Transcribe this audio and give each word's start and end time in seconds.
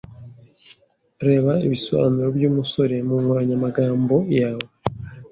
Reba 1.27 1.51
ibisobanuro 1.65 2.27
by 2.37 2.43
'umusore' 2.49 3.03
mu 3.07 3.15
nkoranyamagambo 3.23 4.15
yawe. 4.37 4.65